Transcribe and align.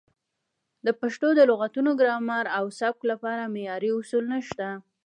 د 0.85 0.87
پښتو 1.01 1.27
د 1.35 1.41
لغتونو، 1.51 1.91
ګرامر 2.01 2.45
او 2.57 2.65
سبک 2.79 2.99
لپاره 3.11 3.51
معیاري 3.53 3.89
اصول 3.99 4.25
نشته. 4.33 4.67